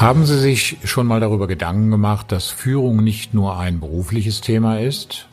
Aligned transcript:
Haben 0.00 0.24
Sie 0.24 0.38
sich 0.38 0.78
schon 0.84 1.06
mal 1.06 1.20
darüber 1.20 1.46
Gedanken 1.46 1.90
gemacht, 1.90 2.32
dass 2.32 2.48
Führung 2.48 3.04
nicht 3.04 3.34
nur 3.34 3.58
ein 3.58 3.80
berufliches 3.80 4.40
Thema 4.40 4.80
ist? 4.80 5.28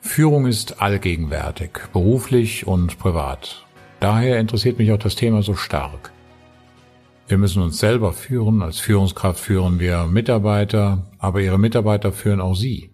Führung 0.00 0.46
ist 0.46 0.82
allgegenwärtig, 0.82 1.70
beruflich 1.92 2.66
und 2.66 2.98
privat. 2.98 3.64
Daher 4.00 4.40
interessiert 4.40 4.80
mich 4.80 4.90
auch 4.90 4.98
das 4.98 5.14
Thema 5.14 5.42
so 5.42 5.54
stark. 5.54 6.10
Wir 7.28 7.38
müssen 7.38 7.62
uns 7.62 7.78
selber 7.78 8.12
führen, 8.12 8.62
als 8.62 8.80
Führungskraft 8.80 9.38
führen 9.38 9.78
wir 9.78 10.08
Mitarbeiter, 10.08 11.12
aber 11.20 11.40
Ihre 11.40 11.60
Mitarbeiter 11.60 12.10
führen 12.10 12.40
auch 12.40 12.56
Sie. 12.56 12.90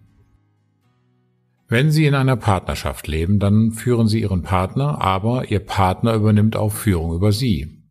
Wenn 1.67 1.89
Sie 1.89 2.05
in 2.05 2.13
einer 2.13 2.35
Partnerschaft 2.35 3.07
leben, 3.07 3.39
dann 3.39 3.71
führen 3.71 4.07
Sie 4.07 4.21
Ihren 4.21 4.43
Partner, 4.43 5.01
aber 5.01 5.49
Ihr 5.49 5.61
Partner 5.61 6.13
übernimmt 6.13 6.55
auch 6.55 6.73
Führung 6.73 7.15
über 7.15 7.31
Sie. 7.31 7.82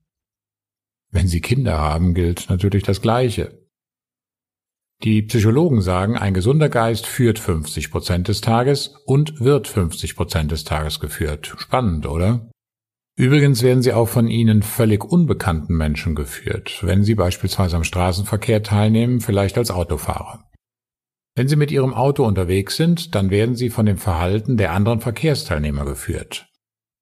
Wenn 1.12 1.28
Sie 1.28 1.40
Kinder 1.40 1.78
haben, 1.78 2.14
gilt 2.14 2.48
natürlich 2.48 2.82
das 2.82 3.02
Gleiche. 3.02 3.62
Die 5.04 5.22
Psychologen 5.22 5.82
sagen, 5.82 6.16
ein 6.16 6.32
gesunder 6.32 6.68
Geist 6.68 7.06
führt 7.06 7.38
50 7.38 7.90
Prozent 7.90 8.28
des 8.28 8.40
Tages 8.40 8.94
und 9.04 9.40
wird 9.40 9.68
50 9.68 10.16
Prozent 10.16 10.52
des 10.52 10.64
Tages 10.64 11.00
geführt. 11.00 11.54
Spannend, 11.58 12.06
oder? 12.06 12.50
Übrigens 13.18 13.62
werden 13.62 13.82
sie 13.82 13.92
auch 13.92 14.08
von 14.08 14.28
ihnen 14.28 14.62
völlig 14.62 15.04
unbekannten 15.04 15.76
Menschen 15.76 16.14
geführt, 16.14 16.78
wenn 16.82 17.04
sie 17.04 17.14
beispielsweise 17.14 17.76
am 17.76 17.84
Straßenverkehr 17.84 18.62
teilnehmen, 18.62 19.20
vielleicht 19.20 19.58
als 19.58 19.70
Autofahrer. 19.70 20.48
Wenn 21.34 21.48
sie 21.48 21.56
mit 21.56 21.70
ihrem 21.70 21.92
Auto 21.92 22.24
unterwegs 22.24 22.76
sind, 22.76 23.14
dann 23.14 23.30
werden 23.30 23.54
sie 23.54 23.70
von 23.70 23.86
dem 23.86 23.98
Verhalten 23.98 24.56
der 24.56 24.72
anderen 24.72 25.00
Verkehrsteilnehmer 25.00 25.84
geführt. 25.84 26.46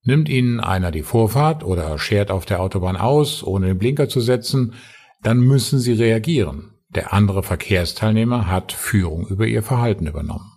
Nimmt 0.03 0.29
ihnen 0.29 0.61
einer 0.61 0.91
die 0.91 1.03
Vorfahrt 1.03 1.62
oder 1.62 1.98
schert 1.98 2.31
auf 2.31 2.47
der 2.47 2.61
Autobahn 2.61 2.97
aus, 2.97 3.43
ohne 3.43 3.67
den 3.67 3.79
Blinker 3.79 4.09
zu 4.09 4.20
setzen, 4.20 4.75
dann 5.23 5.41
müssen 5.41 5.79
sie 5.79 5.92
reagieren. 5.92 6.73
Der 6.89 7.12
andere 7.12 7.42
Verkehrsteilnehmer 7.42 8.47
hat 8.47 8.73
Führung 8.73 9.27
über 9.27 9.47
ihr 9.47 9.62
Verhalten 9.62 10.07
übernommen. 10.07 10.51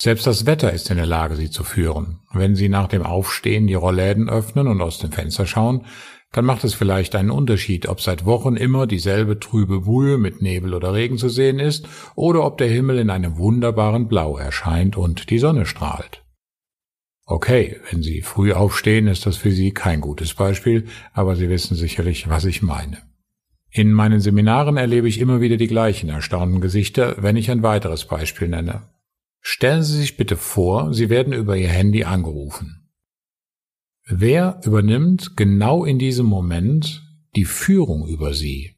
Selbst 0.00 0.26
das 0.26 0.46
Wetter 0.46 0.72
ist 0.72 0.90
in 0.90 0.96
der 0.96 1.06
Lage, 1.06 1.36
sie 1.36 1.50
zu 1.50 1.64
führen. 1.64 2.20
Wenn 2.32 2.54
sie 2.54 2.68
nach 2.68 2.86
dem 2.86 3.02
Aufstehen 3.02 3.66
die 3.66 3.74
Rollläden 3.74 4.28
öffnen 4.28 4.68
und 4.68 4.80
aus 4.80 4.98
dem 4.98 5.10
Fenster 5.10 5.46
schauen, 5.46 5.86
dann 6.32 6.44
macht 6.44 6.64
es 6.64 6.74
vielleicht 6.74 7.14
einen 7.14 7.30
Unterschied, 7.30 7.88
ob 7.88 8.00
seit 8.00 8.26
Wochen 8.26 8.56
immer 8.56 8.86
dieselbe 8.86 9.40
trübe 9.40 9.80
Brühe 9.80 10.18
mit 10.18 10.42
Nebel 10.42 10.74
oder 10.74 10.92
Regen 10.92 11.16
zu 11.16 11.30
sehen 11.30 11.58
ist 11.58 11.88
oder 12.14 12.44
ob 12.44 12.58
der 12.58 12.68
Himmel 12.68 12.98
in 12.98 13.10
einem 13.10 13.38
wunderbaren 13.38 14.06
Blau 14.06 14.36
erscheint 14.36 14.96
und 14.96 15.30
die 15.30 15.38
Sonne 15.38 15.64
strahlt. 15.64 16.25
Okay, 17.28 17.80
wenn 17.90 18.04
Sie 18.04 18.22
früh 18.22 18.52
aufstehen, 18.52 19.08
ist 19.08 19.26
das 19.26 19.36
für 19.36 19.50
Sie 19.50 19.72
kein 19.72 20.00
gutes 20.00 20.34
Beispiel, 20.34 20.86
aber 21.12 21.34
Sie 21.34 21.48
wissen 21.48 21.76
sicherlich, 21.76 22.28
was 22.28 22.44
ich 22.44 22.62
meine. 22.62 23.02
In 23.68 23.92
meinen 23.92 24.20
Seminaren 24.20 24.76
erlebe 24.76 25.08
ich 25.08 25.18
immer 25.18 25.40
wieder 25.40 25.56
die 25.56 25.66
gleichen 25.66 26.08
erstaunten 26.08 26.60
Gesichter, 26.60 27.20
wenn 27.22 27.34
ich 27.34 27.50
ein 27.50 27.64
weiteres 27.64 28.06
Beispiel 28.06 28.46
nenne. 28.46 28.88
Stellen 29.40 29.82
Sie 29.82 29.98
sich 29.98 30.16
bitte 30.16 30.36
vor, 30.36 30.94
Sie 30.94 31.10
werden 31.10 31.32
über 31.32 31.56
Ihr 31.56 31.68
Handy 31.68 32.04
angerufen. 32.04 32.88
Wer 34.04 34.60
übernimmt 34.64 35.36
genau 35.36 35.84
in 35.84 35.98
diesem 35.98 36.26
Moment 36.26 37.02
die 37.34 37.44
Führung 37.44 38.06
über 38.06 38.34
Sie? 38.34 38.76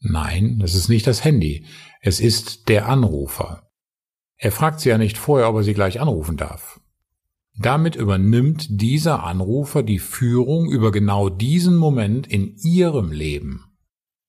Nein, 0.00 0.60
es 0.62 0.74
ist 0.74 0.90
nicht 0.90 1.06
das 1.06 1.24
Handy, 1.24 1.64
es 2.02 2.20
ist 2.20 2.68
der 2.68 2.88
Anrufer. 2.88 3.70
Er 4.36 4.52
fragt 4.52 4.80
Sie 4.80 4.90
ja 4.90 4.98
nicht 4.98 5.16
vorher, 5.16 5.48
ob 5.48 5.56
er 5.56 5.62
Sie 5.62 5.74
gleich 5.74 5.98
anrufen 5.98 6.36
darf. 6.36 6.80
Damit 7.58 7.96
übernimmt 7.96 8.66
dieser 8.70 9.24
Anrufer 9.24 9.82
die 9.82 9.98
Führung 9.98 10.70
über 10.70 10.92
genau 10.92 11.28
diesen 11.28 11.76
Moment 11.76 12.26
in 12.26 12.56
Ihrem 12.56 13.12
Leben. 13.12 13.64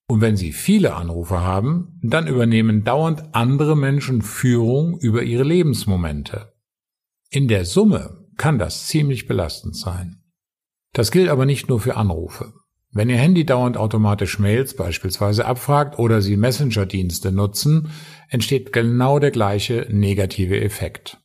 Und 0.08 0.20
wenn 0.20 0.36
Sie 0.36 0.52
viele 0.52 0.94
Anrufer 0.94 1.40
haben, 1.40 1.98
dann 2.02 2.26
übernehmen 2.26 2.84
dauernd 2.84 3.34
andere 3.34 3.76
Menschen 3.76 4.20
Führung 4.20 4.98
über 4.98 5.22
ihre 5.22 5.44
Lebensmomente. 5.44 6.52
In 7.30 7.48
der 7.48 7.64
Summe 7.64 8.26
kann 8.36 8.58
das 8.58 8.88
ziemlich 8.88 9.26
belastend 9.26 9.74
sein. 9.76 10.22
Das 10.92 11.10
gilt 11.10 11.30
aber 11.30 11.46
nicht 11.46 11.70
nur 11.70 11.80
für 11.80 11.96
Anrufe. 11.96 12.52
Wenn 12.90 13.08
Ihr 13.08 13.16
Handy 13.16 13.46
dauernd 13.46 13.78
automatisch 13.78 14.38
Mails 14.38 14.76
beispielsweise 14.76 15.46
abfragt 15.46 15.98
oder 15.98 16.20
Sie 16.20 16.36
Messenger-Dienste 16.36 17.32
nutzen, 17.32 17.88
entsteht 18.28 18.70
genau 18.74 19.18
der 19.18 19.30
gleiche 19.30 19.86
negative 19.88 20.60
Effekt. 20.60 21.21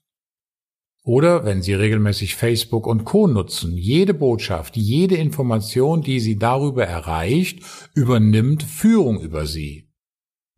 Oder 1.08 1.46
wenn 1.46 1.62
Sie 1.62 1.74
regelmäßig 1.74 2.36
Facebook 2.36 2.86
und 2.86 3.06
Co 3.06 3.28
nutzen, 3.28 3.78
jede 3.78 4.14
Botschaft, 4.14 4.76
jede 4.76 5.16
Information, 5.16 6.02
die 6.02 6.20
Sie 6.20 6.38
darüber 6.38 6.86
erreicht, 6.86 7.64
übernimmt 7.94 8.62
Führung 8.62 9.22
über 9.22 9.46
Sie. 9.46 9.90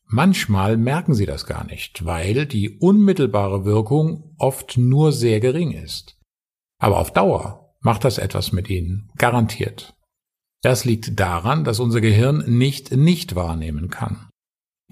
Manchmal 0.08 0.76
merken 0.76 1.14
Sie 1.14 1.28
das 1.28 1.46
gar 1.46 1.68
nicht, 1.68 2.04
weil 2.04 2.48
die 2.48 2.80
unmittelbare 2.80 3.64
Wirkung 3.64 4.34
oft 4.40 4.76
nur 4.76 5.12
sehr 5.12 5.40
gering 5.40 5.70
ist. 5.70 6.18
Aber 6.80 6.98
auf 6.98 7.14
Dauer 7.14 7.76
macht 7.80 8.04
das 8.04 8.18
etwas 8.18 8.52
mit 8.52 8.72
Ihnen, 8.72 9.12
garantiert. 9.20 9.94
Das 10.64 10.84
liegt 10.84 11.20
daran, 11.20 11.64
dass 11.64 11.80
unser 11.80 12.02
Gehirn 12.02 12.44
nicht 12.48 12.92
nicht 12.92 13.36
wahrnehmen 13.36 13.92
kann. 13.92 14.30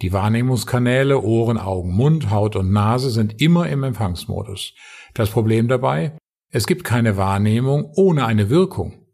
Die 0.02 0.14
Wahrnehmungskanäle 0.14 1.22
Ohren, 1.24 1.58
Augen, 1.58 1.92
Mund, 1.92 2.30
Haut 2.30 2.56
und 2.56 2.72
Nase 2.72 3.10
sind 3.10 3.42
immer 3.42 3.68
im 3.68 3.84
Empfangsmodus. 3.84 4.74
Das 5.16 5.32
Problem 5.32 5.68
dabei? 5.68 6.16
Es 6.52 6.68
gibt 6.68 6.84
keine 6.84 7.18
Wahrnehmung 7.18 7.92
ohne 7.96 8.26
eine 8.26 8.50
Wirkung. 8.50 9.08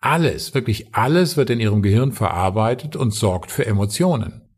Alles, 0.00 0.54
wirklich 0.54 0.94
alles 0.94 1.36
wird 1.36 1.50
in 1.50 1.60
Ihrem 1.60 1.82
Gehirn 1.82 2.12
verarbeitet 2.12 2.94
und 2.94 3.12
sorgt 3.12 3.50
für 3.50 3.66
Emotionen. 3.66 4.48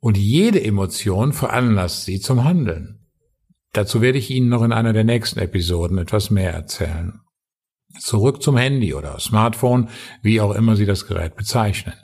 Und 0.00 0.16
jede 0.16 0.62
Emotion 0.62 1.32
veranlasst 1.32 2.04
Sie 2.04 2.20
zum 2.20 2.44
Handeln. 2.44 3.06
Dazu 3.72 4.00
werde 4.00 4.18
ich 4.18 4.30
Ihnen 4.30 4.48
noch 4.48 4.62
in 4.62 4.72
einer 4.72 4.92
der 4.92 5.04
nächsten 5.04 5.40
Episoden 5.40 5.98
etwas 5.98 6.30
mehr 6.30 6.52
erzählen. 6.52 7.20
Zurück 7.98 8.42
zum 8.42 8.56
Handy 8.56 8.94
oder 8.94 9.18
Smartphone, 9.18 9.88
wie 10.22 10.40
auch 10.40 10.54
immer 10.54 10.76
Sie 10.76 10.86
das 10.86 11.06
Gerät 11.06 11.34
bezeichnen. 11.36 11.94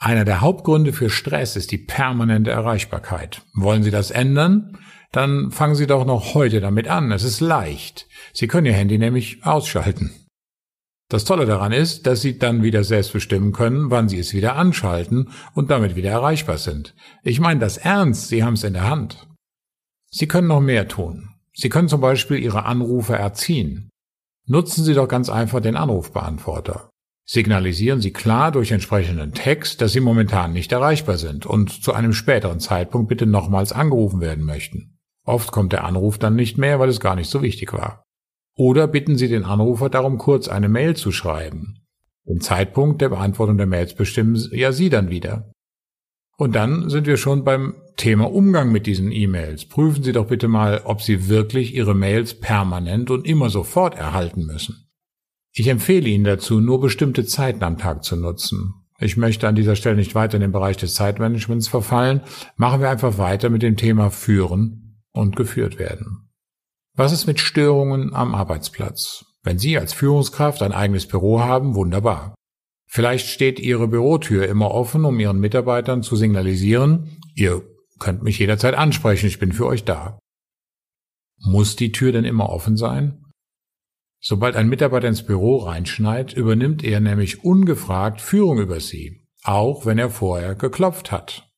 Einer 0.00 0.24
der 0.24 0.40
Hauptgründe 0.40 0.92
für 0.92 1.10
Stress 1.10 1.56
ist 1.56 1.72
die 1.72 1.78
permanente 1.78 2.52
Erreichbarkeit. 2.52 3.42
Wollen 3.54 3.82
Sie 3.82 3.90
das 3.90 4.12
ändern? 4.12 4.78
Dann 5.10 5.50
fangen 5.50 5.74
Sie 5.74 5.88
doch 5.88 6.04
noch 6.04 6.34
heute 6.34 6.60
damit 6.60 6.86
an. 6.86 7.10
Es 7.10 7.24
ist 7.24 7.40
leicht. 7.40 8.06
Sie 8.32 8.46
können 8.46 8.66
Ihr 8.66 8.74
Handy 8.74 8.96
nämlich 8.96 9.44
ausschalten. 9.44 10.14
Das 11.08 11.24
Tolle 11.24 11.46
daran 11.46 11.72
ist, 11.72 12.06
dass 12.06 12.20
Sie 12.20 12.38
dann 12.38 12.62
wieder 12.62 12.84
selbst 12.84 13.12
bestimmen 13.12 13.52
können, 13.52 13.90
wann 13.90 14.08
Sie 14.08 14.18
es 14.18 14.34
wieder 14.34 14.54
anschalten 14.56 15.30
und 15.54 15.70
damit 15.70 15.96
wieder 15.96 16.10
erreichbar 16.10 16.58
sind. 16.58 16.94
Ich 17.24 17.40
meine 17.40 17.60
das 17.60 17.78
ernst, 17.78 18.28
Sie 18.28 18.44
haben 18.44 18.54
es 18.54 18.64
in 18.64 18.74
der 18.74 18.88
Hand. 18.88 19.26
Sie 20.10 20.28
können 20.28 20.48
noch 20.48 20.60
mehr 20.60 20.86
tun. 20.86 21.30
Sie 21.54 21.70
können 21.70 21.88
zum 21.88 22.00
Beispiel 22.00 22.38
Ihre 22.38 22.66
Anrufe 22.66 23.16
erziehen. 23.16 23.88
Nutzen 24.46 24.84
Sie 24.84 24.94
doch 24.94 25.08
ganz 25.08 25.28
einfach 25.28 25.60
den 25.60 25.76
Anrufbeantworter 25.76 26.90
signalisieren 27.28 28.00
Sie 28.00 28.12
klar 28.12 28.50
durch 28.50 28.72
entsprechenden 28.72 29.32
Text, 29.32 29.82
dass 29.82 29.92
Sie 29.92 30.00
momentan 30.00 30.52
nicht 30.52 30.72
erreichbar 30.72 31.18
sind 31.18 31.44
und 31.44 31.70
zu 31.70 31.92
einem 31.92 32.14
späteren 32.14 32.58
Zeitpunkt 32.58 33.08
bitte 33.08 33.26
nochmals 33.26 33.72
angerufen 33.72 34.20
werden 34.20 34.44
möchten. 34.44 34.98
Oft 35.24 35.52
kommt 35.52 35.74
der 35.74 35.84
Anruf 35.84 36.18
dann 36.18 36.36
nicht 36.36 36.56
mehr, 36.56 36.80
weil 36.80 36.88
es 36.88 37.00
gar 37.00 37.14
nicht 37.14 37.28
so 37.28 37.42
wichtig 37.42 37.74
war. 37.74 38.02
Oder 38.56 38.88
bitten 38.88 39.18
Sie 39.18 39.28
den 39.28 39.44
Anrufer 39.44 39.90
darum, 39.90 40.16
kurz 40.16 40.48
eine 40.48 40.70
Mail 40.70 40.96
zu 40.96 41.12
schreiben. 41.12 41.84
Den 42.26 42.40
Zeitpunkt 42.40 43.02
der 43.02 43.10
Beantwortung 43.10 43.58
der 43.58 43.66
Mails 43.66 43.94
bestimmen 43.94 44.42
ja 44.50 44.72
Sie 44.72 44.88
dann 44.88 45.10
wieder. 45.10 45.52
Und 46.38 46.56
dann 46.56 46.88
sind 46.88 47.06
wir 47.06 47.18
schon 47.18 47.44
beim 47.44 47.74
Thema 47.96 48.32
Umgang 48.32 48.72
mit 48.72 48.86
diesen 48.86 49.12
E-Mails. 49.12 49.66
Prüfen 49.66 50.02
Sie 50.02 50.12
doch 50.12 50.28
bitte 50.28 50.48
mal, 50.48 50.80
ob 50.84 51.02
Sie 51.02 51.28
wirklich 51.28 51.74
Ihre 51.74 51.94
Mails 51.94 52.40
permanent 52.40 53.10
und 53.10 53.26
immer 53.26 53.50
sofort 53.50 53.96
erhalten 53.96 54.46
müssen. 54.46 54.87
Ich 55.58 55.66
empfehle 55.66 56.08
Ihnen 56.08 56.22
dazu, 56.22 56.60
nur 56.60 56.80
bestimmte 56.80 57.26
Zeiten 57.26 57.64
am 57.64 57.78
Tag 57.78 58.04
zu 58.04 58.14
nutzen. 58.14 58.74
Ich 59.00 59.16
möchte 59.16 59.48
an 59.48 59.56
dieser 59.56 59.74
Stelle 59.74 59.96
nicht 59.96 60.14
weiter 60.14 60.36
in 60.36 60.40
den 60.40 60.52
Bereich 60.52 60.76
des 60.76 60.94
Zeitmanagements 60.94 61.66
verfallen. 61.66 62.20
Machen 62.54 62.80
wir 62.80 62.88
einfach 62.90 63.18
weiter 63.18 63.50
mit 63.50 63.62
dem 63.62 63.76
Thema 63.76 64.10
Führen 64.10 65.02
und 65.10 65.34
geführt 65.34 65.80
werden. 65.80 66.30
Was 66.94 67.10
ist 67.10 67.26
mit 67.26 67.40
Störungen 67.40 68.14
am 68.14 68.36
Arbeitsplatz? 68.36 69.24
Wenn 69.42 69.58
Sie 69.58 69.76
als 69.76 69.92
Führungskraft 69.92 70.62
ein 70.62 70.70
eigenes 70.70 71.08
Büro 71.08 71.40
haben, 71.40 71.74
wunderbar. 71.74 72.36
Vielleicht 72.86 73.26
steht 73.26 73.58
Ihre 73.58 73.88
Bürotür 73.88 74.46
immer 74.46 74.70
offen, 74.70 75.04
um 75.04 75.18
Ihren 75.18 75.40
Mitarbeitern 75.40 76.04
zu 76.04 76.14
signalisieren, 76.14 77.18
ihr 77.34 77.62
könnt 77.98 78.22
mich 78.22 78.38
jederzeit 78.38 78.76
ansprechen, 78.76 79.26
ich 79.26 79.40
bin 79.40 79.50
für 79.50 79.66
euch 79.66 79.82
da. 79.82 80.20
Muss 81.40 81.74
die 81.74 81.90
Tür 81.90 82.12
denn 82.12 82.24
immer 82.24 82.48
offen 82.48 82.76
sein? 82.76 83.24
Sobald 84.20 84.56
ein 84.56 84.68
Mitarbeiter 84.68 85.08
ins 85.08 85.22
Büro 85.22 85.58
reinschneit, 85.58 86.32
übernimmt 86.32 86.82
er 86.82 87.00
nämlich 87.00 87.44
ungefragt 87.44 88.20
Führung 88.20 88.58
über 88.58 88.80
Sie, 88.80 89.20
auch 89.44 89.86
wenn 89.86 89.98
er 89.98 90.10
vorher 90.10 90.54
geklopft 90.54 91.12
hat. 91.12 91.48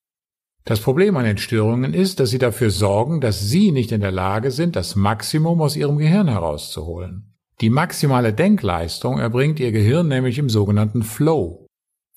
Das 0.64 0.80
Problem 0.80 1.16
an 1.16 1.24
den 1.24 1.38
Störungen 1.38 1.94
ist, 1.94 2.20
dass 2.20 2.30
sie 2.30 2.38
dafür 2.38 2.70
sorgen, 2.70 3.20
dass 3.20 3.40
Sie 3.40 3.72
nicht 3.72 3.92
in 3.92 4.02
der 4.02 4.12
Lage 4.12 4.50
sind, 4.50 4.76
das 4.76 4.94
Maximum 4.94 5.60
aus 5.62 5.74
Ihrem 5.74 5.96
Gehirn 5.96 6.28
herauszuholen. 6.28 7.34
Die 7.60 7.70
maximale 7.70 8.32
Denkleistung 8.32 9.18
erbringt 9.18 9.58
Ihr 9.58 9.72
Gehirn 9.72 10.08
nämlich 10.08 10.38
im 10.38 10.48
sogenannten 10.48 11.02
Flow. 11.02 11.66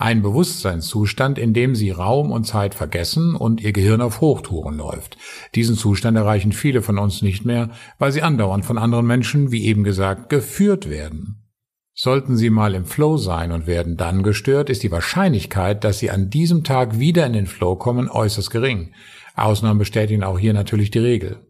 Ein 0.04 0.20
Bewusstseinszustand, 0.20 1.38
in 1.38 1.54
dem 1.54 1.74
Sie 1.74 1.90
Raum 1.90 2.30
und 2.30 2.44
Zeit 2.44 2.74
vergessen 2.74 3.34
und 3.34 3.62
Ihr 3.62 3.72
Gehirn 3.72 4.02
auf 4.02 4.20
Hochtouren 4.20 4.76
läuft. 4.76 5.16
Diesen 5.54 5.76
Zustand 5.76 6.14
erreichen 6.18 6.52
viele 6.52 6.82
von 6.82 6.98
uns 6.98 7.22
nicht 7.22 7.46
mehr, 7.46 7.70
weil 7.98 8.12
sie 8.12 8.20
andauernd 8.20 8.66
von 8.66 8.76
anderen 8.76 9.06
Menschen, 9.06 9.50
wie 9.50 9.64
eben 9.64 9.82
gesagt, 9.82 10.28
geführt 10.28 10.90
werden. 10.90 11.48
Sollten 11.94 12.36
Sie 12.36 12.50
mal 12.50 12.74
im 12.74 12.84
Flow 12.84 13.16
sein 13.16 13.50
und 13.50 13.66
werden 13.66 13.96
dann 13.96 14.22
gestört, 14.22 14.68
ist 14.68 14.82
die 14.82 14.92
Wahrscheinlichkeit, 14.92 15.84
dass 15.84 16.00
Sie 16.00 16.10
an 16.10 16.28
diesem 16.28 16.64
Tag 16.64 16.98
wieder 16.98 17.24
in 17.24 17.32
den 17.32 17.46
Flow 17.46 17.74
kommen, 17.74 18.10
äußerst 18.10 18.50
gering. 18.50 18.92
Ausnahmen 19.34 19.78
bestätigen 19.78 20.22
auch 20.22 20.38
hier 20.38 20.52
natürlich 20.52 20.90
die 20.90 20.98
Regel. 20.98 21.46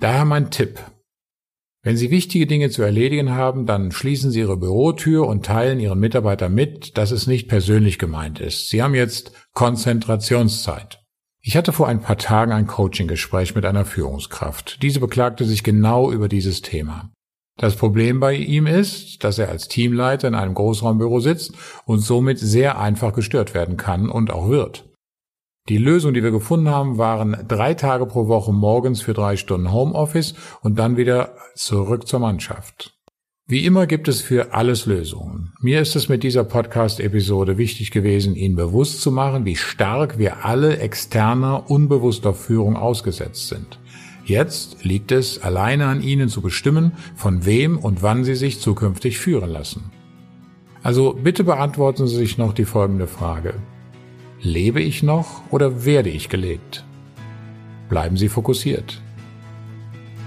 Daher 0.00 0.24
mein 0.24 0.50
Tipp. 0.50 0.80
Wenn 1.84 1.96
Sie 1.96 2.12
wichtige 2.12 2.46
Dinge 2.46 2.70
zu 2.70 2.82
erledigen 2.82 3.32
haben, 3.32 3.66
dann 3.66 3.90
schließen 3.90 4.30
Sie 4.30 4.38
Ihre 4.38 4.56
Bürotür 4.56 5.26
und 5.26 5.44
teilen 5.44 5.80
Ihren 5.80 5.98
Mitarbeitern 5.98 6.54
mit, 6.54 6.96
dass 6.96 7.10
es 7.10 7.26
nicht 7.26 7.48
persönlich 7.48 7.98
gemeint 7.98 8.38
ist. 8.38 8.68
Sie 8.68 8.82
haben 8.82 8.94
jetzt 8.94 9.32
Konzentrationszeit. 9.52 11.00
Ich 11.40 11.56
hatte 11.56 11.72
vor 11.72 11.88
ein 11.88 12.00
paar 12.00 12.18
Tagen 12.18 12.52
ein 12.52 12.68
Coaching-Gespräch 12.68 13.56
mit 13.56 13.64
einer 13.64 13.84
Führungskraft. 13.84 14.80
Diese 14.80 15.00
beklagte 15.00 15.44
sich 15.44 15.64
genau 15.64 16.12
über 16.12 16.28
dieses 16.28 16.62
Thema. 16.62 17.10
Das 17.58 17.74
Problem 17.74 18.20
bei 18.20 18.34
ihm 18.34 18.68
ist, 18.68 19.24
dass 19.24 19.38
er 19.38 19.48
als 19.48 19.66
Teamleiter 19.66 20.28
in 20.28 20.36
einem 20.36 20.54
Großraumbüro 20.54 21.18
sitzt 21.18 21.52
und 21.84 21.98
somit 21.98 22.38
sehr 22.38 22.78
einfach 22.78 23.12
gestört 23.12 23.54
werden 23.54 23.76
kann 23.76 24.08
und 24.08 24.30
auch 24.30 24.48
wird. 24.48 24.91
Die 25.68 25.78
Lösung, 25.78 26.12
die 26.12 26.24
wir 26.24 26.32
gefunden 26.32 26.68
haben, 26.68 26.98
waren 26.98 27.44
drei 27.46 27.74
Tage 27.74 28.06
pro 28.06 28.26
Woche 28.26 28.52
morgens 28.52 29.00
für 29.00 29.14
drei 29.14 29.36
Stunden 29.36 29.72
Homeoffice 29.72 30.34
und 30.60 30.78
dann 30.78 30.96
wieder 30.96 31.36
zurück 31.54 32.08
zur 32.08 32.18
Mannschaft. 32.18 32.98
Wie 33.46 33.64
immer 33.64 33.86
gibt 33.86 34.08
es 34.08 34.20
für 34.20 34.54
alles 34.54 34.86
Lösungen. 34.86 35.52
Mir 35.60 35.80
ist 35.80 35.94
es 35.94 36.08
mit 36.08 36.24
dieser 36.24 36.42
Podcast-Episode 36.42 37.58
wichtig 37.58 37.92
gewesen, 37.92 38.34
Ihnen 38.34 38.56
bewusst 38.56 39.02
zu 39.02 39.12
machen, 39.12 39.44
wie 39.44 39.56
stark 39.56 40.18
wir 40.18 40.44
alle 40.44 40.78
externer, 40.78 41.70
unbewusster 41.70 42.34
Führung 42.34 42.76
ausgesetzt 42.76 43.48
sind. 43.48 43.78
Jetzt 44.24 44.84
liegt 44.84 45.12
es 45.12 45.42
alleine 45.42 45.86
an 45.86 46.02
Ihnen 46.02 46.28
zu 46.28 46.40
bestimmen, 46.40 46.92
von 47.14 47.44
wem 47.44 47.78
und 47.78 48.02
wann 48.02 48.24
Sie 48.24 48.34
sich 48.34 48.60
zukünftig 48.60 49.18
führen 49.18 49.50
lassen. 49.50 49.92
Also 50.82 51.12
bitte 51.12 51.44
beantworten 51.44 52.08
Sie 52.08 52.16
sich 52.16 52.38
noch 52.38 52.52
die 52.52 52.64
folgende 52.64 53.06
Frage. 53.06 53.54
Lebe 54.44 54.82
ich 54.82 55.04
noch 55.04 55.42
oder 55.50 55.84
werde 55.84 56.10
ich 56.10 56.28
gelebt? 56.28 56.82
Bleiben 57.88 58.16
Sie 58.16 58.28
fokussiert. 58.28 59.00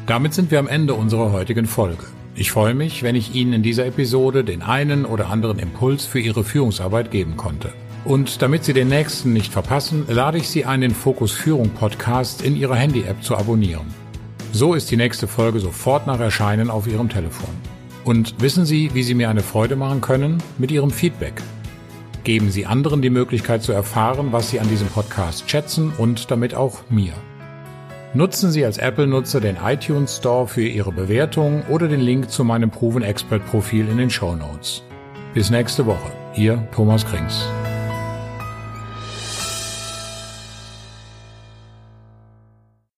Damit 0.07 0.33
sind 0.33 0.51
wir 0.51 0.59
am 0.59 0.69
Ende 0.69 0.93
unserer 0.93 1.33
heutigen 1.33 1.65
Folge. 1.65 2.05
Ich 2.33 2.49
freue 2.49 2.75
mich, 2.75 3.03
wenn 3.03 3.15
ich 3.15 3.35
Ihnen 3.35 3.51
in 3.51 3.61
dieser 3.61 3.85
Episode 3.85 4.45
den 4.45 4.61
einen 4.61 5.03
oder 5.03 5.29
anderen 5.29 5.59
Impuls 5.59 6.05
für 6.05 6.21
Ihre 6.21 6.45
Führungsarbeit 6.45 7.11
geben 7.11 7.35
konnte. 7.35 7.73
Und 8.05 8.41
damit 8.41 8.63
Sie 8.63 8.71
den 8.71 8.87
nächsten 8.87 9.33
nicht 9.33 9.51
verpassen, 9.51 10.05
lade 10.07 10.37
ich 10.37 10.47
Sie 10.47 10.63
ein, 10.63 10.79
den 10.79 10.95
Fokus 10.95 11.33
Führung 11.33 11.71
Podcast 11.71 12.41
in 12.41 12.55
Ihrer 12.55 12.75
Handy-App 12.77 13.21
zu 13.21 13.35
abonnieren. 13.35 13.87
So 14.53 14.75
ist 14.75 14.89
die 14.91 14.97
nächste 14.97 15.27
Folge 15.27 15.59
sofort 15.59 16.07
nach 16.07 16.21
Erscheinen 16.21 16.69
auf 16.69 16.87
Ihrem 16.87 17.09
Telefon. 17.09 17.53
Und 18.05 18.41
wissen 18.41 18.65
Sie, 18.65 18.91
wie 18.93 19.03
Sie 19.03 19.13
mir 19.13 19.29
eine 19.29 19.43
Freude 19.43 19.75
machen 19.75 19.99
können? 19.99 20.41
Mit 20.57 20.71
Ihrem 20.71 20.91
Feedback. 20.91 21.33
Geben 22.25 22.49
Sie 22.49 22.65
anderen 22.65 23.03
die 23.03 23.11
Möglichkeit 23.11 23.61
zu 23.61 23.71
erfahren, 23.71 24.29
was 24.31 24.49
Sie 24.49 24.59
an 24.59 24.67
diesem 24.67 24.87
Podcast 24.87 25.49
schätzen 25.49 25.93
und 25.95 26.31
damit 26.31 26.55
auch 26.55 26.89
mir. 26.89 27.13
Nutzen 28.15 28.49
Sie 28.49 28.65
als 28.65 28.79
Apple-Nutzer 28.79 29.41
den 29.41 29.57
iTunes 29.63 30.17
Store 30.17 30.47
für 30.47 30.63
Ihre 30.67 30.91
Bewertung 30.91 31.61
oder 31.69 31.87
den 31.87 31.99
Link 31.99 32.31
zu 32.31 32.43
meinem 32.43 32.71
Proven 32.71 33.03
Expert 33.03 33.45
Profil 33.45 33.87
in 33.87 33.97
den 33.97 34.09
Show 34.09 34.35
Notes. 34.35 34.81
Bis 35.35 35.51
nächste 35.51 35.85
Woche. 35.85 36.11
Ihr 36.35 36.67
Thomas 36.73 37.05
Krings. 37.05 37.45